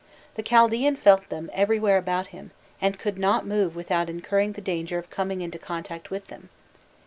The 0.33 0.41
Chaldean 0.41 0.95
felt 0.95 1.29
them 1.29 1.51
everywhere 1.53 1.99
about 1.99 2.29
him, 2.33 2.49
and 2.81 2.97
could 2.97 3.19
not 3.19 3.45
move 3.45 3.75
without 3.75 4.09
incurring 4.09 4.53
the 4.53 4.59
danger 4.61 4.97
of 4.97 5.11
coming 5.11 5.41
into 5.41 5.59
contact 5.59 6.09
with 6.09 6.25
them. 6.25 6.49